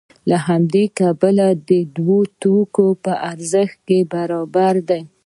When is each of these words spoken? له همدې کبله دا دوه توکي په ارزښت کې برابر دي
له 0.29 0.37
همدې 0.47 0.85
کبله 0.99 1.47
دا 1.67 1.79
دوه 1.95 2.19
توکي 2.41 2.89
په 3.03 3.13
ارزښت 3.31 3.77
کې 3.87 3.99
برابر 4.13 4.73
دي 4.89 5.01